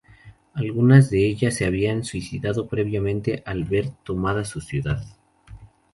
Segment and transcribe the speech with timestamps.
[0.55, 5.03] Algunas de ellas se habían suicidado previamente al ver tomada su ciudad.